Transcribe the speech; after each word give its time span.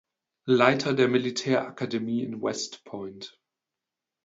Leiter 0.47 0.95
der 0.95 1.07
Militärakademie 1.07 2.23
in 2.23 2.41
West 2.41 2.85
Point. 2.85 3.39